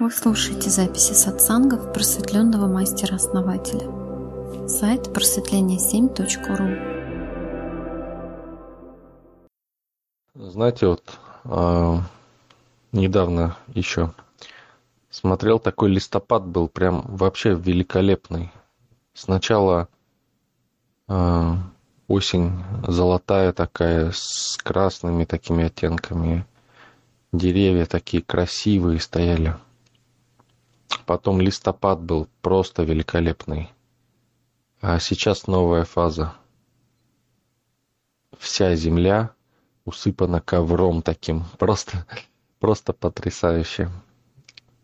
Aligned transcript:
Вы 0.00 0.10
слушаете 0.10 0.70
записи 0.70 1.12
сатсангов 1.12 1.92
просветленного 1.92 2.66
мастера-основателя. 2.66 3.86
Сайт 4.66 5.08
просветление7.ру 5.08 6.70
Знаете, 10.34 10.86
вот 10.86 11.02
э, 11.44 11.98
недавно 12.92 13.58
еще 13.74 14.14
смотрел, 15.10 15.58
такой 15.58 15.90
листопад 15.90 16.46
был 16.46 16.68
прям 16.68 17.02
вообще 17.06 17.50
великолепный. 17.54 18.50
Сначала 19.12 19.86
э, 21.08 21.52
осень 22.08 22.64
золотая 22.88 23.52
такая, 23.52 24.12
с 24.14 24.56
красными 24.62 25.26
такими 25.26 25.64
оттенками. 25.64 26.46
Деревья 27.32 27.84
такие 27.84 28.22
красивые 28.22 28.98
стояли. 28.98 29.56
Потом 31.06 31.40
листопад 31.40 32.00
был 32.00 32.28
просто 32.42 32.82
великолепный. 32.82 33.70
А 34.80 34.98
сейчас 34.98 35.46
новая 35.46 35.84
фаза. 35.84 36.34
Вся 38.38 38.74
земля 38.74 39.30
усыпана 39.84 40.40
ковром 40.40 41.02
таким. 41.02 41.44
Просто, 41.58 42.06
просто 42.58 42.92
потрясающе. 42.92 43.90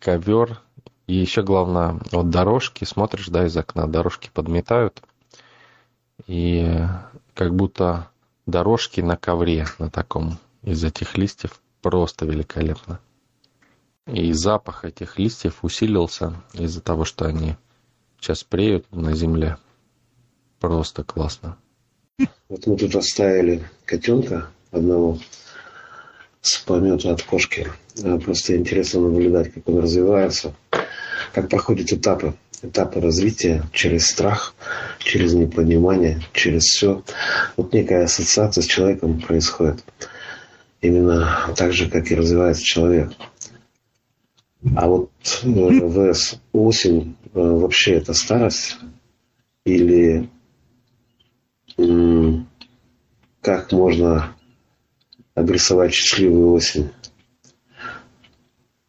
Ковер. 0.00 0.60
И 1.06 1.14
еще 1.14 1.42
главное, 1.42 2.00
вот 2.12 2.30
дорожки, 2.30 2.84
смотришь, 2.84 3.28
да, 3.28 3.46
из 3.46 3.56
окна, 3.56 3.86
дорожки 3.86 4.30
подметают. 4.32 5.02
И 6.26 6.78
как 7.34 7.54
будто 7.54 8.08
дорожки 8.46 9.00
на 9.00 9.16
ковре, 9.16 9.66
на 9.78 9.90
таком, 9.90 10.38
из 10.62 10.84
этих 10.84 11.18
листьев. 11.18 11.60
Просто 11.82 12.24
великолепно. 12.24 13.00
И 14.06 14.32
запах 14.32 14.84
этих 14.84 15.18
листьев 15.18 15.62
усилился 15.62 16.34
из-за 16.54 16.80
того, 16.80 17.04
что 17.04 17.24
они 17.24 17.56
сейчас 18.20 18.42
преют 18.42 18.90
на 18.90 19.14
земле. 19.14 19.58
Просто 20.58 21.04
классно. 21.04 21.56
Вот 22.48 22.66
мы 22.66 22.76
тут 22.76 22.94
оставили 22.96 23.68
котенка 23.84 24.48
одного 24.70 25.18
с 26.40 26.58
помета 26.58 27.12
от 27.12 27.22
кошки. 27.22 27.68
А, 28.02 28.18
просто 28.18 28.56
интересно 28.56 29.00
наблюдать, 29.00 29.52
как 29.54 29.68
он 29.68 29.78
развивается, 29.78 30.54
как 31.32 31.48
проходят 31.48 31.92
этапы, 31.92 32.34
этапы 32.62 33.00
развития 33.00 33.64
через 33.72 34.06
страх, 34.06 34.54
через 34.98 35.32
непонимание, 35.34 36.20
через 36.32 36.64
все. 36.64 37.02
Вот 37.56 37.72
некая 37.72 38.04
ассоциация 38.04 38.62
с 38.62 38.66
человеком 38.66 39.20
происходит. 39.20 39.84
Именно 40.80 41.54
так 41.56 41.72
же, 41.72 41.88
как 41.88 42.10
и 42.10 42.16
развивается 42.16 42.64
человек. 42.64 43.12
А 44.76 44.86
вот 44.86 45.10
э, 45.42 46.12
ВС 46.12 46.40
осень 46.52 47.16
э, 47.34 47.40
вообще 47.40 47.94
это 47.94 48.14
старость 48.14 48.78
или 49.64 50.30
как 53.40 53.72
можно 53.72 54.36
обрисовать 55.34 55.92
счастливую 55.92 56.52
осень? 56.52 56.90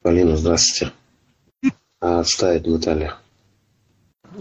Полина, 0.00 0.36
здравствуйте. 0.36 0.94
А 2.00 2.20
отставить 2.20 2.66
Наталья. 2.66 3.16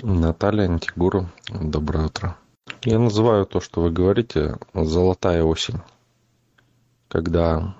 Наталья 0.04 0.66
Антигуру, 0.66 1.30
доброе 1.50 2.06
утро. 2.06 2.38
Я 2.84 3.00
называю 3.00 3.46
то, 3.46 3.60
что 3.60 3.82
вы 3.82 3.92
говорите, 3.92 4.58
золотая 4.74 5.44
осень. 5.44 5.80
Когда 7.08 7.76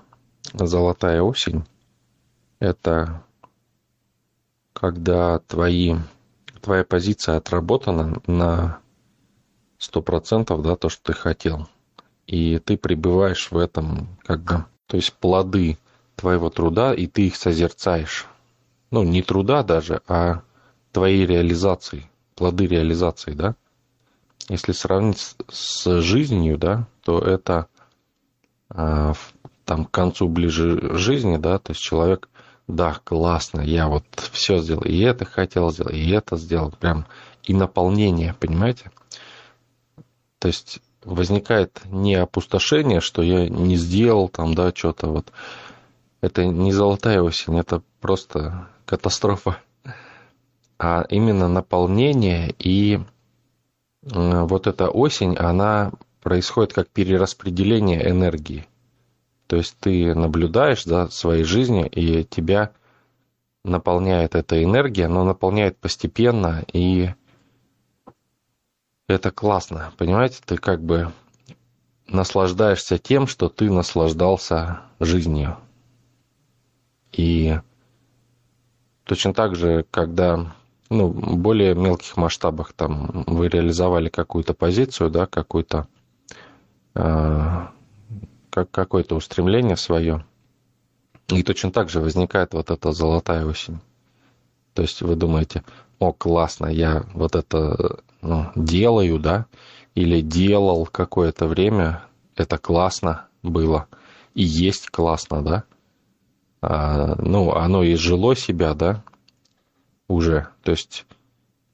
золотая 0.52 1.22
осень– 1.22 1.64
это 2.58 3.22
когда 4.80 5.40
твои, 5.40 5.96
твоя 6.60 6.84
позиция 6.84 7.36
отработана 7.36 8.22
на 8.28 8.78
сто 9.78 10.02
процентов, 10.02 10.62
да, 10.62 10.76
то, 10.76 10.88
что 10.88 11.12
ты 11.12 11.18
хотел. 11.18 11.68
И 12.28 12.58
ты 12.58 12.76
пребываешь 12.76 13.50
в 13.50 13.58
этом, 13.58 14.08
как 14.24 14.42
бы, 14.42 14.64
то 14.86 14.96
есть 14.96 15.14
плоды 15.14 15.78
твоего 16.14 16.48
труда, 16.48 16.94
и 16.94 17.06
ты 17.06 17.26
их 17.26 17.36
созерцаешь. 17.36 18.26
Ну, 18.90 19.02
не 19.02 19.22
труда 19.22 19.64
даже, 19.64 20.00
а 20.06 20.42
твоей 20.92 21.26
реализации, 21.26 22.08
плоды 22.36 22.66
реализации, 22.66 23.32
да. 23.32 23.56
Если 24.48 24.72
сравнить 24.72 25.34
с 25.48 26.00
жизнью, 26.00 26.56
да, 26.56 26.86
то 27.02 27.18
это 27.18 27.66
а, 28.70 29.14
там 29.64 29.86
к 29.86 29.90
концу 29.90 30.28
ближе 30.28 30.96
жизни, 30.96 31.36
да, 31.36 31.58
то 31.58 31.72
есть 31.72 31.82
человек 31.82 32.28
да, 32.68 33.00
классно, 33.02 33.60
я 33.62 33.88
вот 33.88 34.04
все 34.32 34.58
сделал, 34.58 34.82
и 34.82 34.98
это 35.00 35.24
хотел 35.24 35.70
сделать, 35.70 35.94
и 35.94 36.10
это 36.10 36.36
сделал, 36.36 36.70
прям 36.70 37.06
и 37.42 37.54
наполнение, 37.54 38.34
понимаете? 38.38 38.92
То 40.38 40.48
есть 40.48 40.80
возникает 41.02 41.80
не 41.86 42.14
опустошение, 42.14 43.00
что 43.00 43.22
я 43.22 43.48
не 43.48 43.76
сделал 43.76 44.28
там, 44.28 44.54
да, 44.54 44.72
что-то 44.74 45.08
вот. 45.08 45.32
Это 46.20 46.44
не 46.44 46.72
золотая 46.72 47.22
осень, 47.22 47.58
это 47.58 47.82
просто 48.00 48.68
катастрофа. 48.84 49.58
А 50.78 51.06
именно 51.08 51.48
наполнение 51.48 52.54
и 52.58 53.00
вот 54.02 54.66
эта 54.66 54.90
осень, 54.90 55.36
она 55.36 55.92
происходит 56.20 56.72
как 56.72 56.88
перераспределение 56.88 58.10
энергии. 58.10 58.66
То 59.48 59.56
есть 59.56 59.76
ты 59.80 60.14
наблюдаешь 60.14 60.84
за 60.84 61.08
своей 61.08 61.42
жизнью, 61.42 61.88
и 61.90 62.22
тебя 62.22 62.70
наполняет 63.64 64.34
эта 64.34 64.62
энергия, 64.62 65.08
но 65.08 65.24
наполняет 65.24 65.78
постепенно, 65.78 66.64
и 66.72 67.10
это 69.08 69.30
классно. 69.30 69.92
Понимаете, 69.96 70.40
ты 70.44 70.58
как 70.58 70.82
бы 70.82 71.12
наслаждаешься 72.06 72.98
тем, 72.98 73.26
что 73.26 73.48
ты 73.48 73.70
наслаждался 73.70 74.82
жизнью. 75.00 75.56
И 77.12 77.58
точно 79.04 79.32
так 79.32 79.56
же, 79.56 79.86
когда 79.90 80.54
ну, 80.90 81.08
в 81.08 81.38
более 81.38 81.74
мелких 81.74 82.18
масштабах 82.18 82.74
там 82.74 83.24
вы 83.26 83.48
реализовали 83.48 84.10
какую-то 84.10 84.52
позицию, 84.52 85.08
да, 85.08 85.26
какую-то 85.26 85.88
э, 86.94 87.66
как 88.50 88.70
какое-то 88.70 89.16
устремление 89.16 89.76
свое. 89.76 90.24
И 91.28 91.42
точно 91.42 91.70
так 91.70 91.90
же 91.90 92.00
возникает 92.00 92.54
вот 92.54 92.70
эта 92.70 92.92
золотая 92.92 93.44
осень. 93.44 93.80
То 94.74 94.82
есть 94.82 95.02
вы 95.02 95.16
думаете, 95.16 95.64
о, 95.98 96.12
классно, 96.12 96.66
я 96.66 97.04
вот 97.12 97.34
это 97.34 98.00
ну, 98.22 98.50
делаю, 98.54 99.18
да, 99.18 99.46
или 99.94 100.20
делал 100.20 100.86
какое-то 100.86 101.46
время, 101.46 102.04
это 102.36 102.58
классно 102.58 103.26
было, 103.42 103.88
и 104.34 104.42
есть 104.42 104.88
классно, 104.90 105.42
да. 105.42 105.64
А, 106.60 107.16
ну, 107.20 107.52
оно 107.52 107.84
изжило 107.84 108.34
себя, 108.36 108.74
да, 108.74 109.02
уже. 110.08 110.48
То 110.62 110.72
есть 110.72 111.06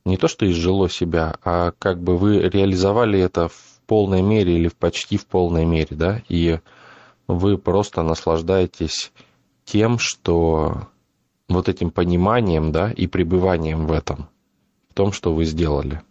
не 0.05 0.17
то, 0.17 0.29
что 0.29 0.51
изжило 0.51 0.89
себя, 0.89 1.37
а 1.45 1.73
как 1.79 2.03
бы 2.03 2.17
вы 2.17 2.41
реализовали 2.41 3.19
это 3.21 3.49
в 3.49 3.74
полной 3.85 4.23
мере 4.23 4.57
или 4.57 4.69
почти 4.69 5.17
в 5.17 5.27
полной 5.27 5.65
мере, 5.65 5.97
да, 5.97 6.23
и 6.29 6.59
вы 7.27 7.59
просто 7.59 8.03
наслаждаетесь 8.03 9.13
тем, 9.65 9.99
что 9.99 10.89
вот 11.49 11.69
этим 11.69 11.91
пониманием, 11.91 12.73
да, 12.73 12.91
и 12.93 13.07
пребыванием 13.07 13.87
в 13.87 13.93
этом, 13.93 14.29
в 14.91 14.95
том, 14.95 15.13
что 15.13 15.35
вы 15.35 15.45
сделали. 15.45 16.03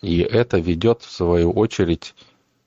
И 0.00 0.20
это 0.20 0.58
ведет, 0.58 1.02
в 1.02 1.10
свою 1.10 1.50
очередь, 1.50 2.14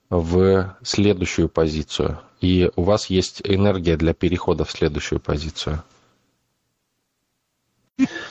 в 0.09 0.75
следующую 0.83 1.47
позицию. 1.47 2.19
И 2.41 2.69
у 2.75 2.83
вас 2.83 3.09
есть 3.09 3.41
энергия 3.43 3.95
для 3.95 4.13
перехода 4.13 4.65
в 4.65 4.71
следующую 4.71 5.19
позицию. 5.19 5.83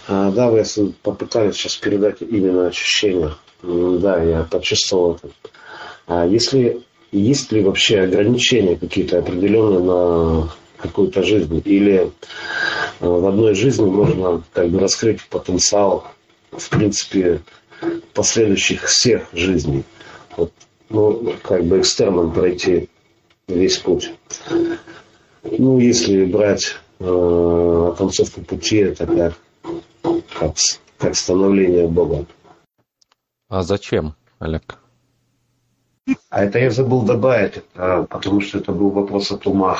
А, 0.08 0.30
да, 0.30 0.50
вы 0.50 0.64
попытались 1.02 1.56
сейчас 1.56 1.76
передать 1.76 2.20
именно 2.20 2.66
ощущение. 2.66 3.34
Да, 3.62 4.22
я 4.22 4.44
почувствовал 4.44 5.18
это. 5.22 5.32
А 6.06 6.26
если 6.26 6.82
есть 7.12 7.50
ли 7.50 7.62
вообще 7.62 8.00
ограничения 8.00 8.76
какие-то 8.76 9.18
определенные 9.18 9.80
на 9.80 10.50
какую-то 10.76 11.22
жизнь? 11.22 11.60
Или 11.64 12.10
а, 13.00 13.08
в 13.08 13.26
одной 13.26 13.54
жизни 13.54 13.84
можно 13.84 14.42
как 14.52 14.68
бы 14.68 14.78
раскрыть 14.78 15.24
потенциал, 15.28 16.04
в 16.52 16.68
принципе, 16.68 17.40
последующих 18.14 18.84
всех 18.84 19.28
жизней? 19.32 19.84
Вот, 20.36 20.52
ну, 20.88 21.34
как 21.42 21.64
бы 21.64 21.80
экстерном 21.80 22.32
пройти 22.32 22.88
весь 23.48 23.78
путь. 23.78 24.12
Ну, 25.42 25.80
если 25.80 26.24
брать 26.24 26.76
э, 27.00 27.88
оконцовку 27.92 28.42
пути, 28.42 28.76
это 28.76 29.06
как, 29.06 29.34
как, 30.38 30.54
как 30.98 31.16
становление 31.16 31.88
Бога. 31.88 32.26
А 33.50 33.62
зачем, 33.62 34.14
Олег? 34.38 34.78
А 36.30 36.44
это 36.44 36.60
я 36.60 36.70
забыл 36.70 37.02
добавить, 37.02 37.64
потому 37.74 38.40
что 38.40 38.58
это 38.58 38.70
был 38.70 38.90
вопрос 38.90 39.32
от 39.32 39.44
ума. 39.46 39.76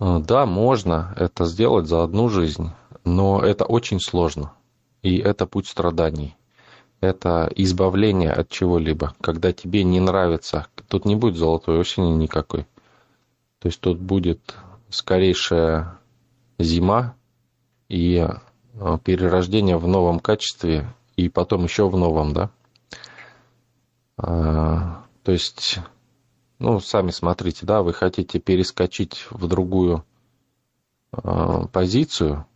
Э, 0.00 0.18
да, 0.18 0.46
можно 0.46 1.14
это 1.16 1.44
сделать 1.44 1.86
за 1.86 2.02
одну 2.02 2.30
жизнь, 2.30 2.70
но 3.04 3.40
это 3.40 3.66
очень 3.66 4.00
сложно. 4.00 4.52
И 5.02 5.18
это 5.18 5.46
путь 5.46 5.68
страданий. 5.68 6.36
Это 7.02 7.52
избавление 7.54 8.32
от 8.32 8.48
чего-либо. 8.48 9.14
Когда 9.20 9.52
тебе 9.52 9.84
не 9.84 10.00
нравится, 10.00 10.66
тут 10.88 11.04
не 11.04 11.16
будет 11.16 11.36
золотой 11.36 11.78
осени 11.78 12.12
никакой. 12.12 12.66
То 13.58 13.68
есть 13.68 13.80
тут 13.80 13.98
будет 13.98 14.56
скорейшая 14.88 15.98
зима 16.58 17.14
и 17.90 18.26
э, 18.26 18.98
перерождение 19.04 19.76
в 19.76 19.86
новом 19.86 20.18
качестве, 20.18 20.88
и 21.16 21.28
потом 21.28 21.64
еще 21.64 21.88
в 21.88 21.96
новом, 21.96 22.32
да. 22.32 22.50
А, 24.16 25.04
то 25.22 25.32
есть 25.32 25.80
ну, 26.58 26.80
сами 26.80 27.10
смотрите, 27.10 27.66
да, 27.66 27.82
вы 27.82 27.92
хотите 27.92 28.38
перескочить 28.38 29.26
в 29.30 29.46
другую 29.48 30.04
э, 31.12 31.66
позицию, 31.72 32.46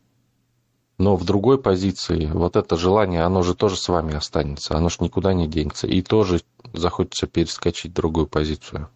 но 0.99 1.17
в 1.17 1.25
другой 1.25 1.61
позиции 1.61 2.27
вот 2.27 2.57
это 2.57 2.77
желание, 2.77 3.23
оно 3.23 3.43
же 3.43 3.55
тоже 3.55 3.77
с 3.77 3.89
вами 3.89 4.15
останется, 4.15 4.77
оно 4.77 4.89
же 4.89 4.99
никуда 5.01 5.35
не 5.35 5.49
денется, 5.49 5.87
и 5.87 6.01
тоже 6.01 6.41
захочется 6.73 7.27
перескочить 7.27 7.93
в 7.93 7.95
другую 7.95 8.27
позицию. 8.27 8.89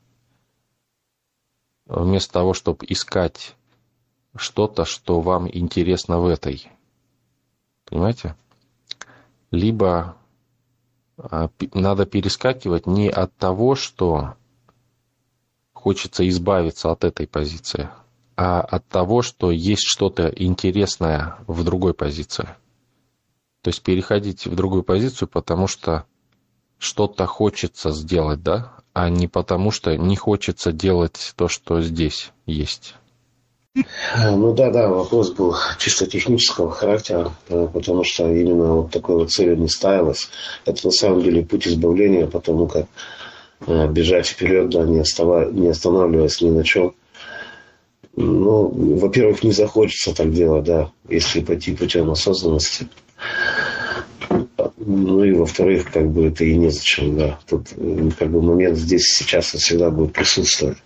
Вместо 1.86 2.32
того, 2.32 2.54
чтобы 2.54 2.86
искать 2.88 3.56
что-то, 4.36 4.84
что 4.84 5.20
вам 5.20 5.46
интересно 5.46 6.20
в 6.20 6.26
этой. 6.26 6.70
Понимаете? 7.84 8.36
Либо 9.52 10.16
а, 11.18 11.50
надо 11.72 12.06
перескакивать 12.06 12.86
не 12.86 13.08
от 13.08 13.36
того, 13.36 13.76
что 13.76 14.34
хочется 15.72 16.28
избавиться 16.28 16.90
от 16.90 17.04
этой 17.04 17.26
позиции, 17.28 17.90
а 18.36 18.60
от 18.60 18.86
того, 18.88 19.22
что 19.22 19.50
есть 19.50 19.84
что-то 19.84 20.28
интересное 20.28 21.36
в 21.46 21.62
другой 21.64 21.94
позиции. 21.94 22.48
То 23.60 23.68
есть 23.68 23.82
переходить 23.82 24.46
в 24.46 24.54
другую 24.56 24.82
позицию, 24.82 25.28
потому 25.28 25.68
что 25.68 26.06
что-то 26.78 27.26
хочется 27.26 27.92
сделать, 27.92 28.42
да, 28.42 28.72
а 28.92 29.08
не 29.08 29.28
потому 29.28 29.70
что 29.70 29.96
не 29.96 30.16
хочется 30.16 30.72
делать 30.72 31.34
то, 31.36 31.46
что 31.46 31.80
здесь 31.80 32.32
есть. 32.46 32.96
Ну 33.74 34.52
да, 34.52 34.70
да, 34.70 34.88
вопрос 34.88 35.30
был 35.30 35.56
чисто 35.78 36.06
технического 36.06 36.70
характера, 36.70 37.32
потому 37.48 38.04
что 38.04 38.28
именно 38.30 38.74
вот 38.74 38.90
такой 38.90 39.16
вот 39.16 39.30
цели 39.30 39.54
не 39.54 39.68
ставилось. 39.68 40.28
Это 40.66 40.86
на 40.86 40.90
самом 40.90 41.22
деле 41.22 41.42
путь 41.42 41.66
избавления, 41.66 42.26
потому 42.26 42.66
как 42.66 42.86
Э, 43.66 43.86
бежать 43.86 44.26
вперед, 44.26 44.70
да, 44.70 44.84
не, 44.84 45.00
остава, 45.00 45.44
не 45.46 45.68
останавливаясь 45.68 46.40
ни 46.40 46.50
на 46.50 46.64
чем. 46.64 46.94
Ну, 48.16 48.68
во-первых, 48.98 49.42
не 49.42 49.52
захочется 49.52 50.14
так 50.14 50.32
делать, 50.32 50.64
да, 50.64 50.90
если 51.08 51.40
пойти 51.40 51.74
путем 51.74 52.10
осознанности. 52.10 52.88
Ну 54.76 55.24
и 55.24 55.32
во-вторых, 55.32 55.92
как 55.92 56.10
бы 56.10 56.26
это 56.26 56.44
и 56.44 56.56
незачем, 56.56 57.16
да. 57.16 57.38
Тут 57.48 57.68
как 58.18 58.30
бы 58.30 58.42
момент 58.42 58.76
здесь 58.76 59.14
сейчас 59.14 59.46
всегда 59.46 59.90
будет 59.90 60.12
присутствовать. 60.12 60.78